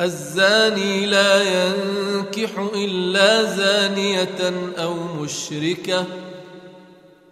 الزاني 0.00 1.06
لا 1.06 1.42
ينكح 1.42 2.50
إلا 2.74 3.56
زانية 3.56 4.72
أو 4.78 4.94
مشركة 4.94 6.04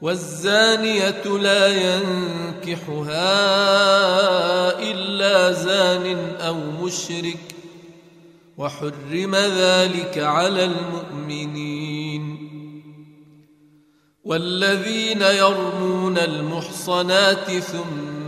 والزانية 0.01 1.25
لا 1.25 1.67
ينكحها 1.69 3.23
إلا 4.91 5.53
زان 5.53 6.37
أو 6.41 6.55
مشرك 6.55 7.55
وحرم 8.59 9.35
ذلك 9.35 10.19
على 10.19 10.65
المؤمنين. 10.65 12.45
والذين 14.25 15.23
يرمون 15.23 16.19
المحصنات 16.19 17.51
ثم 17.51 18.14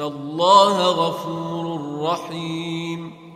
الله 0.00 0.86
غفور 0.86 1.80
رحيم 2.02 3.26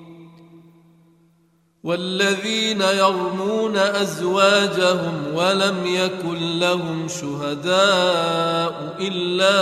والذين 1.85 2.81
يرمون 2.81 3.77
أزواجهم 3.77 5.35
ولم 5.35 5.77
يكن 5.87 6.59
لهم 6.59 7.09
شهداء 7.09 8.97
إلا 9.01 9.55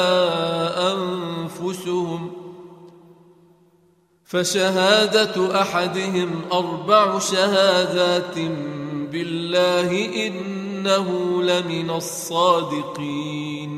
أنفسهم 0.92 2.32
فشهادة 4.24 5.60
أحدهم 5.60 6.30
أربع 6.52 7.18
شهادات 7.18 8.38
بالله 9.12 10.26
إنه 10.26 11.42
لمن 11.42 11.90
الصادقين 11.90 13.77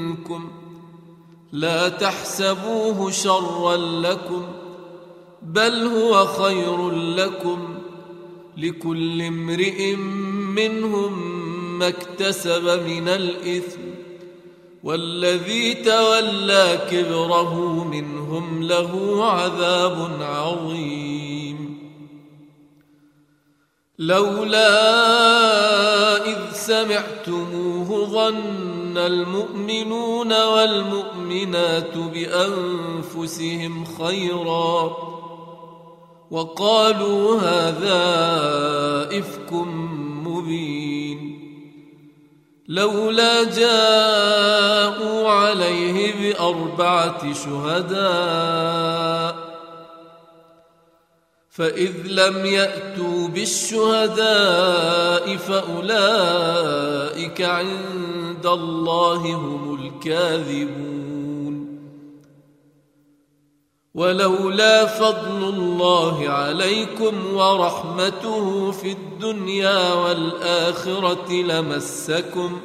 لا 1.51 1.89
تحسبوه 1.89 3.11
شرا 3.11 3.77
لكم 3.77 4.45
بل 5.41 5.83
هو 5.83 6.25
خير 6.25 6.89
لكم. 6.91 7.77
لكل 8.57 9.21
امرئ 9.21 9.95
منهم 10.55 11.39
ما 11.79 11.87
اكتسب 11.87 12.83
من 12.87 13.07
الإثم 13.07 13.81
والذي 14.83 15.73
تولى 15.73 16.79
كبره 16.91 17.83
منهم 17.83 18.63
له 18.63 19.25
عذاب 19.25 20.17
عظيم. 20.21 21.77
لولا 23.99 24.67
إذ 26.25 26.53
سمعتموه 26.53 28.05
ظن 28.05 28.80
المؤمنون 28.97 30.43
والمؤمنات 30.43 31.97
بأنفسهم 31.97 33.85
خيرا 33.85 34.97
وقالوا 36.31 37.39
هذا 37.39 37.99
إفك 39.19 39.53
مبين 40.25 41.41
لولا 42.67 43.43
جاءوا 43.43 45.29
عليه 45.29 46.13
بأربعة 46.33 47.33
شهداء 47.33 49.20
فإذ 51.61 51.93
لم 52.05 52.45
يأتوا 52.45 53.27
بالشهداء 53.27 55.37
فأولئك 55.37 57.41
عند 57.41 58.45
الله 58.45 59.35
هم 59.35 59.85
الكاذبون. 59.85 61.81
ولولا 63.93 64.85
فضل 64.85 65.43
الله 65.43 66.29
عليكم 66.29 67.33
ورحمته 67.33 68.71
في 68.71 68.91
الدنيا 68.91 69.93
والآخرة 69.93 71.31
لمسكم 71.31 72.61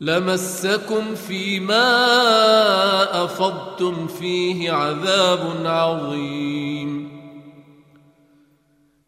لمسكم 0.00 1.14
فيما 1.14 1.84
أفضتم 3.24 4.06
فيه 4.06 4.72
عذاب 4.72 5.62
عظيم. 5.64 7.11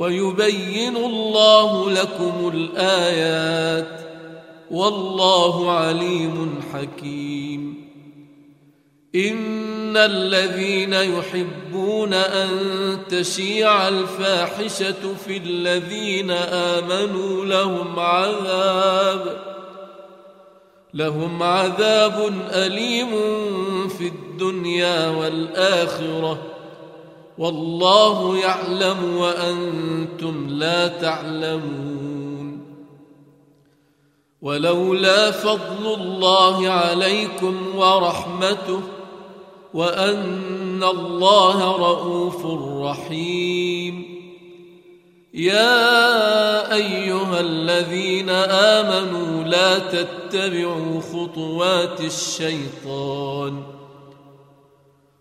ويبين 0.00 0.96
الله 0.96 1.90
لكم 1.90 2.52
الآيات 2.54 4.00
والله 4.70 5.70
عليم 5.70 6.60
حكيم. 6.72 7.90
إن 9.14 9.96
الذين 9.96 10.92
يحبون 10.92 12.14
أن 12.14 12.48
تشيع 13.08 13.88
الفاحشة 13.88 15.14
في 15.26 15.36
الذين 15.36 16.30
آمنوا 16.30 17.44
لهم 17.44 17.98
عذاب 17.98 19.36
لهم 20.94 21.42
عذاب 21.42 22.32
أليم 22.50 23.10
في 23.88 24.06
الدنيا 24.06 25.08
والآخرة. 25.08 26.49
والله 27.40 28.38
يعلم 28.38 29.16
وأنتم 29.16 30.48
لا 30.48 30.88
تعلمون. 30.88 32.60
ولولا 34.42 35.30
فضل 35.30 35.94
الله 35.94 36.68
عليكم 36.68 37.76
ورحمته 37.76 38.80
وأن 39.74 40.82
الله 40.82 41.76
رءوف 41.76 42.46
رحيم. 42.82 44.04
يا 45.34 46.74
أيها 46.74 47.40
الذين 47.40 48.30
آمنوا 48.30 49.44
لا 49.44 49.78
تتبعوا 49.78 51.00
خطوات 51.00 52.00
الشيطان. 52.00 53.79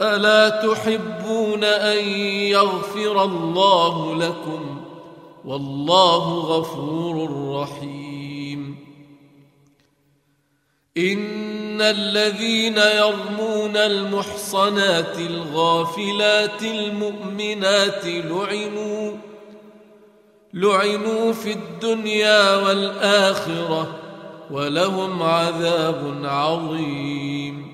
ألا 0.00 0.48
تحبون 0.48 1.64
أن 1.64 2.08
يغفر 2.28 3.24
الله 3.24 4.16
لكم؟ 4.16 4.80
والله 5.44 6.34
غفور 6.34 7.30
رحيم. 7.60 8.76
إن 10.96 11.80
الذين 11.80 12.78
يرمون 12.78 13.76
المحصنات 13.76 15.18
الغافلات 15.18 16.62
المؤمنات 16.62 18.06
لعنوا 18.06 19.18
لعنوا 20.54 21.32
في 21.32 21.52
الدنيا 21.52 22.56
والآخرة 22.56 23.98
ولهم 24.50 25.22
عذاب 25.22 26.20
عظيم. 26.24 27.73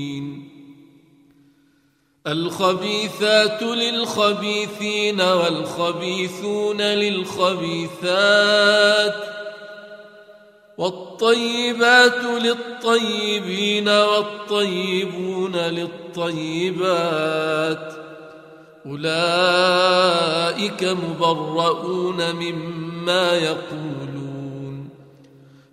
الخبيثات 2.27 3.61
للخبيثين 3.63 5.21
والخبيثون 5.21 6.81
للخبيثات 6.81 8.11
والطيبات 10.77 12.23
للطيبين 12.23 13.89
والطيبون 13.89 15.55
للطيبات 15.55 16.81
أولئك 18.85 20.83
مبرؤون 20.83 22.35
مما 22.35 23.33
يقولون 23.33 24.89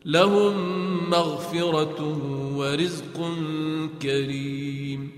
لهم 0.05 1.11
مغفرة 1.11 2.19
ورزق 2.57 3.33
كريم 4.03 5.18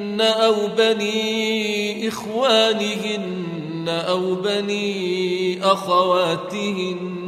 أو 0.21 0.67
بني 0.67 2.07
إخوانهن 2.07 3.85
أو 3.89 4.35
بني 4.35 5.63
أخواتهن 5.63 7.21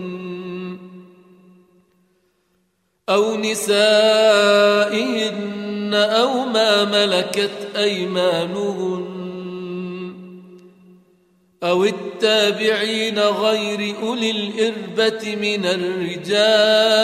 أو 3.09 3.35
نسائهن 3.35 4.73
أو 5.93 6.45
ما 6.45 6.85
ملكت 6.85 7.67
أيمانهن 7.75 9.23
أو 11.63 11.83
التابعين 11.83 13.19
غير 13.19 13.95
أولي 14.01 14.31
الإربة 14.31 15.35
من 15.35 15.65
الرجال 15.65 17.03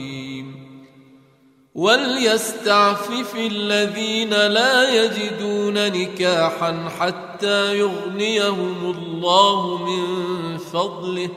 وليستعفف 1.75 3.35
الذين 3.35 4.29
لا 4.29 5.03
يجدون 5.03 5.73
نكاحا 5.73 6.89
حتى 6.99 7.77
يغنيهم 7.77 8.95
الله 8.97 9.77
من 9.77 10.57
فضله 10.57 11.29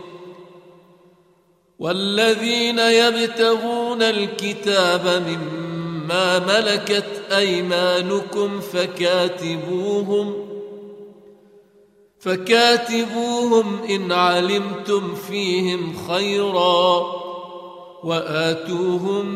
والذين 1.79 2.79
يبتغون 2.79 4.03
الكتاب 4.03 5.25
مما 5.27 6.39
ملكت 6.39 7.23
ايمانكم 7.33 8.61
فكاتبوهم 8.61 10.35
فكاتبوهم 12.21 13.83
ان 13.83 14.13
علمتم 14.13 15.15
فيهم 15.15 15.97
خيرا 16.09 17.24
وآتوهم 18.05 19.27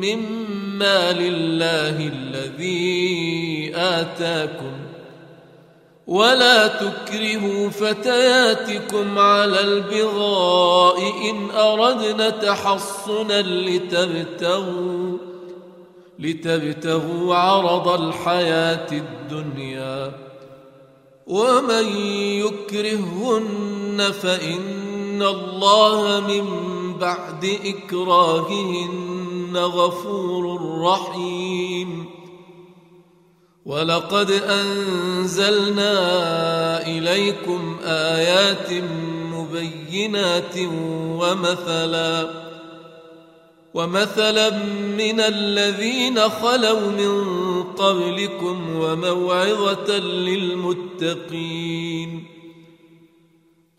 مما 0.00 1.12
لله 1.12 2.10
الذي 2.14 3.72
آتاكم 3.74 4.72
ولا 6.06 6.66
تكرهوا 6.66 7.68
فتياتكم 7.68 9.18
على 9.18 9.60
البغاء 9.60 10.98
إن 11.30 11.50
أردنا 11.50 12.30
تحصنا 12.30 13.42
لتبتغوا 13.42 15.18
لتبتغوا 16.18 17.34
عرض 17.34 17.88
الحياة 17.88 18.86
الدنيا 18.92 20.12
ومن 21.26 21.96
يكرهن 22.44 24.12
فإن 24.22 25.22
الله 25.22 26.20
من 26.20 26.72
بعد 27.02 27.58
إكراههن 27.64 29.56
غفور 29.56 30.60
رحيم. 30.80 32.06
ولقد 33.66 34.30
أنزلنا 34.30 35.96
إليكم 36.86 37.76
آيات 37.84 38.72
مبينات 39.32 40.58
ومثلا 41.20 42.30
ومثلا 43.74 44.50
من 44.98 45.20
الذين 45.20 46.20
خلوا 46.20 46.90
من 46.90 47.22
قبلكم 47.62 48.76
وموعظة 48.76 49.98
للمتقين. 49.98 52.26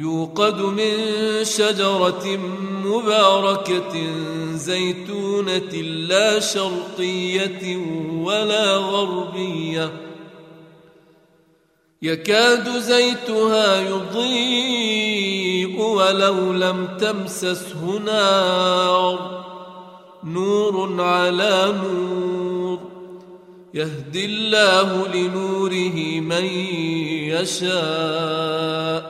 يوقد 0.00 0.60
من 0.60 0.94
شجرة 1.44 2.36
مباركة 2.84 4.12
زيتونة 4.54 5.72
لا 5.82 6.40
شرقية 6.40 7.76
ولا 8.12 8.76
غربية. 8.76 9.92
يكاد 12.02 12.78
زيتها 12.78 13.80
يضيء 13.90 15.80
ولو 15.80 16.52
لم 16.52 16.88
تمسسه 17.00 18.00
نار. 18.04 19.44
نور 20.24 21.02
على 21.02 21.74
نور. 21.84 22.78
يهدي 23.74 24.24
الله 24.24 25.08
لنوره 25.08 26.20
من 26.20 26.44
يشاء. 27.30 29.09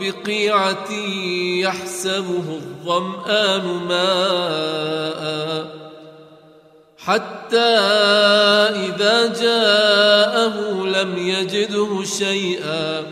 بقيعة 0.00 0.92
يحسبه 1.62 2.44
الظمآن 2.48 3.64
ماء. 3.88 5.18
حتى 6.98 7.58
إذا 8.86 9.26
جاءه 9.26 10.86
لم 10.86 11.18
يجده 11.18 12.04
شيئا. 12.04 13.02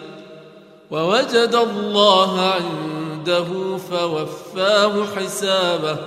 ووجد 0.90 1.55
الله 1.55 2.40
عنده 2.40 3.76
فوفاه 3.90 5.05
حسابه. 5.16 5.99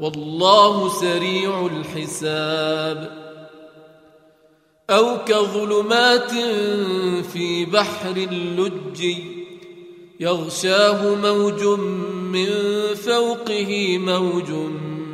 والله 0.00 0.88
سريع 0.88 1.66
الحساب. 1.66 3.22
أو 4.90 5.24
كظلمات 5.24 6.30
في 7.32 7.64
بحر 7.64 8.16
اللج 8.16 9.02
يغشاه 10.22 11.14
موج 11.14 11.64
من 12.32 12.48
فوقه 12.94 13.98
موج 13.98 14.50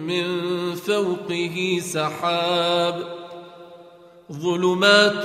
من 0.06 0.24
فوقه 0.74 1.80
سحاب. 1.82 3.02
ظلمات 4.32 5.24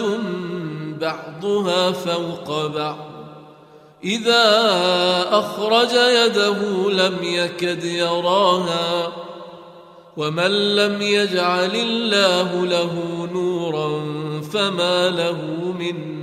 بعضها 1.01 1.91
فوق 1.91 2.67
بعض. 2.67 2.97
إذا 4.03 4.45
أخرج 5.31 5.91
يده 5.93 6.89
لم 6.91 7.15
يكد 7.23 7.83
يراها 7.83 9.11
ومن 10.17 10.75
لم 10.75 11.01
يجعل 11.01 11.75
الله 11.75 12.65
له 12.65 12.93
نورا 13.33 14.01
فما 14.53 15.09
له 15.09 15.41
من 15.79 16.22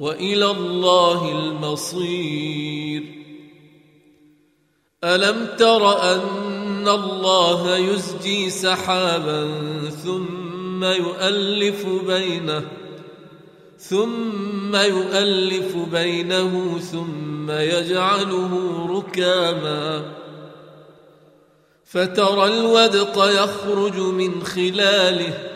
وإلى 0.00 0.50
الله 0.50 1.38
المصير. 1.38 3.02
ألم 5.04 5.48
تر 5.58 6.02
أن 6.02 6.88
الله 6.88 7.76
يزجي 7.76 8.50
سحابا 8.50 9.50
ثم 10.04 10.84
يؤلف 10.84 11.86
بينه 12.06 12.64
ثم 13.78 14.76
يؤلف 14.76 15.76
بينه 15.76 16.78
ثم 16.78 17.50
يجعله 17.50 18.52
ركاما. 18.90 20.12
فترى 21.84 22.46
الودق 22.46 23.24
يخرج 23.24 23.98
من 23.98 24.42
خلاله 24.42 25.55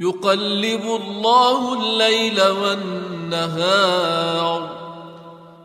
يقلب 0.00 1.00
الله 1.02 1.74
الليل 1.74 2.42
والنهار. 2.42 3.98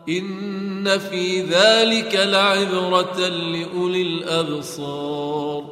إن 0.10 1.00
في 1.00 1.42
ذلك 1.42 2.16
لعبرة 2.16 3.28
لأولي 3.28 4.02
الأبصار. 4.02 5.64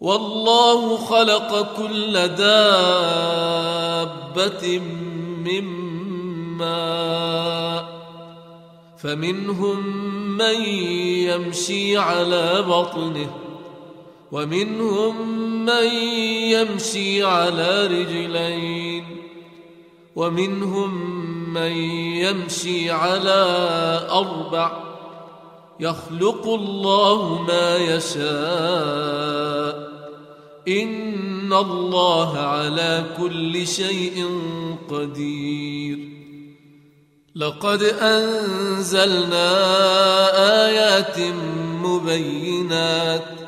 والله 0.00 0.96
خلق 0.96 1.76
كل 1.76 2.28
دابة 2.28 2.78
من 5.44 5.64
ماء. 6.56 7.88
فمنهم 8.98 9.86
من 10.36 10.64
يمشي 11.24 11.96
على 11.96 12.64
بطنه. 12.68 13.47
ومنهم 14.32 15.38
من 15.64 15.84
يمشي 16.52 17.24
على 17.24 17.86
رجلين 17.86 19.04
ومنهم 20.16 21.18
من 21.54 21.72
يمشي 22.22 22.90
على 22.90 23.44
أربع 24.10 24.88
يخلق 25.80 26.46
الله 26.48 27.42
ما 27.42 27.76
يشاء 27.76 28.28
إن 30.68 31.52
الله 31.52 32.38
على 32.38 33.04
كل 33.18 33.66
شيء 33.66 34.26
قدير 34.90 35.98
لقد 37.34 37.82
أنزلنا 37.82 39.50
آيات 40.66 41.18
مبينات 41.82 43.47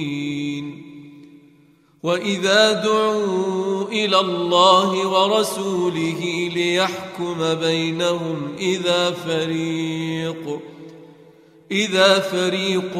واذا 2.03 2.71
دعوا 2.71 3.87
إلى 3.87 4.19
الله 4.19 5.07
ورسوله 5.07 6.49
ليحكم 6.53 7.53
بينهم 7.53 8.55
اذا 8.59 9.11
فريق 9.11 10.59
اذا 11.71 12.19
فريق 12.19 12.97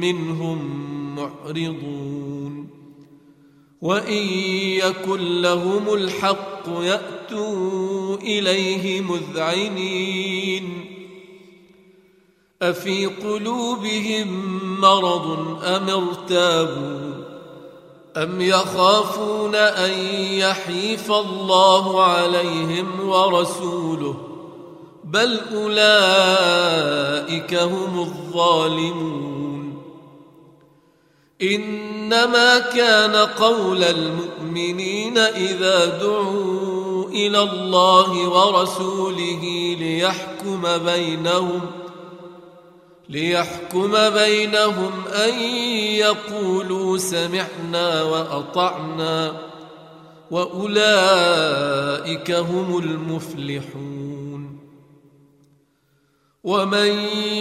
منهم 0.00 0.86
معرضون. 1.16 2.68
وان 3.80 4.22
يكن 4.82 5.42
لهم 5.42 5.94
الحق 5.94 6.68
ياتوا 6.68 8.16
اليه 8.16 9.00
مذعنين. 9.00 10.84
افي 12.62 13.06
قلوبهم 13.06 14.28
مرض 14.80 15.58
ام 15.64 15.90
ارتابوا 15.90 17.15
أم 18.16 18.40
يخافون 18.40 19.54
أن 19.54 19.90
يحيف 20.32 21.12
الله 21.12 22.02
عليهم 22.02 23.08
ورسوله 23.08 24.14
بل 25.04 25.40
أولئك 25.54 27.54
هم 27.54 28.00
الظالمون 28.00 29.82
إنما 31.42 32.58
كان 32.58 33.16
قول 33.16 33.84
المؤمنين 33.84 35.18
إذا 35.18 35.86
دعوا 35.86 37.08
إلى 37.08 37.42
الله 37.42 38.28
ورسوله 38.28 39.76
ليحكم 39.80 40.78
بينهم 40.78 41.60
ۖ 41.82 41.85
ليحكم 43.08 44.10
بينهم 44.10 45.06
أن 45.06 45.38
يقولوا 45.94 46.98
سمعنا 46.98 48.02
وأطعنا 48.02 49.32
وأولئك 50.30 52.30
هم 52.30 52.78
المفلحون. 52.78 54.56
ومن 56.44 56.90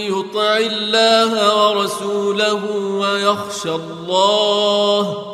يطع 0.10 0.58
الله 0.58 1.70
ورسوله 1.70 2.66
ويخشى 2.76 3.76
الله 3.76 5.32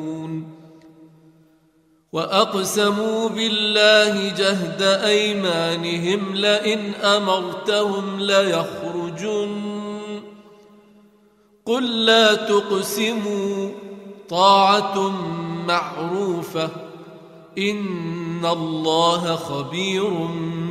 وأقسموا 2.15 3.29
بالله 3.29 4.29
جهد 4.29 4.81
أيمانهم 4.81 6.35
لئن 6.35 6.93
أمرتهم 6.93 8.19
ليخرجن. 8.19 10.01
قل 11.65 12.05
لا 12.05 12.33
تقسموا 12.33 13.69
طاعة 14.29 15.09
معروفة. 15.67 16.69
إن 17.57 18.45
الله 18.45 19.35
خبير 19.35 20.27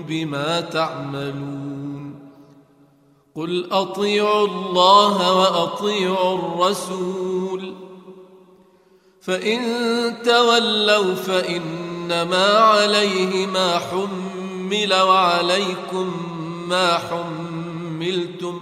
بما 0.09 0.61
تعملون. 0.61 2.15
قل 3.37 3.73
أطيعوا 3.73 4.47
الله 4.47 5.37
وأطيعوا 5.39 6.39
الرسول. 6.39 7.24
فإن 9.27 9.63
تولوا 10.25 11.15
فإنما 11.15 12.47
عليه 12.47 13.47
ما 13.47 13.79
حمل 13.79 14.95
وعليكم 14.95 16.13
ما 16.69 16.99
حملتم 16.99 18.61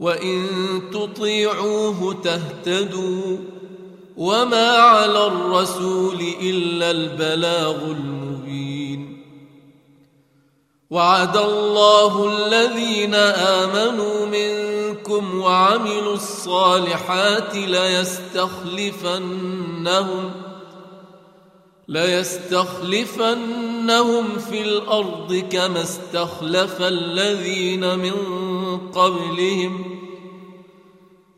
وإن 0.00 0.46
تطيعوه 0.92 2.16
تهتدوا 2.24 3.36
وما 4.16 4.68
على 4.70 5.26
الرسول 5.26 6.20
إلا 6.42 6.90
البلاغ 6.90 7.84
المبين 7.84 9.22
وعد 10.90 11.36
الله 11.36 12.26
الذين 12.26 13.14
آمنوا 13.14 14.26
من 14.26 14.79
منكم 15.10 15.40
وعملوا 15.40 16.14
الصالحات 16.14 17.54
ليستخلفنهم 17.54 18.70
ليستخلفنهم 21.88 22.78
في 24.38 24.62
الأرض 24.62 25.44
كما 25.52 25.82
استخلف 25.82 26.82
الذين 26.82 27.98
من 27.98 28.12
قبلهم 28.94 30.00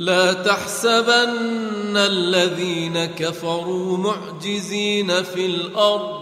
لا 0.00 0.32
تحسبن 0.32 1.96
الذين 1.96 3.04
كفروا 3.04 3.98
معجزين 3.98 5.22
في 5.22 5.46
الأرض 5.46 6.20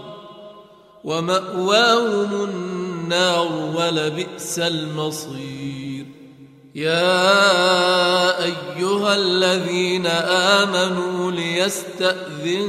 ومأواهم 1.05 2.45
النار 2.45 3.73
ولبئس 3.77 4.59
المصير. 4.59 6.07
يا 6.75 8.45
أيها 8.45 9.15
الذين 9.15 10.07
آمنوا 10.57 11.31
ليستأذنكم 11.31 12.69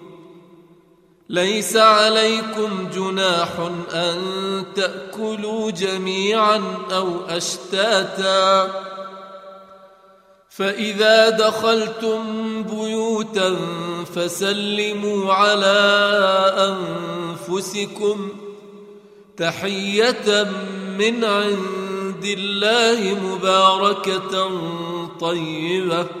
ليس 1.31 1.77
عليكم 1.77 2.89
جناح 2.95 3.49
أن 3.93 4.17
تأكلوا 4.75 5.71
جميعا 5.71 6.61
أو 6.91 7.25
أشتاتا. 7.29 8.71
فإذا 10.49 11.29
دخلتم 11.29 12.23
بيوتا 12.63 13.57
فسلموا 14.15 15.33
على 15.33 15.77
أنفسكم 17.49 18.29
تحية 19.37 20.47
من 20.99 21.23
عند 21.23 22.25
الله 22.25 23.17
مباركة 23.23 24.51
طيبة. 25.19 26.20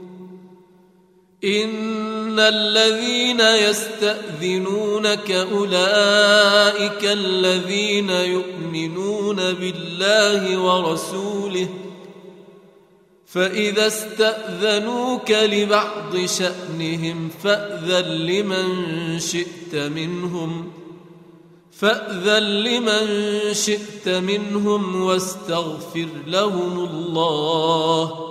ان 1.43 2.39
الذين 2.39 3.39
يستاذنونك 3.39 5.31
اولئك 5.31 7.03
الذين 7.03 8.09
يؤمنون 8.09 9.35
بالله 9.35 10.57
ورسوله 10.57 11.67
فاذا 13.25 13.87
استاذنوك 13.87 15.31
لبعض 15.31 16.25
شانهم 16.25 17.29
فاذن 17.43 18.05
لمن 18.05 19.19
شئت 19.19 19.75
منهم 19.75 20.71
فاذن 21.71 22.43
لمن 22.43 23.07
شئت 23.53 24.09
منهم 24.09 25.01
واستغفر 25.01 26.07
لهم 26.27 26.79
الله 26.79 28.30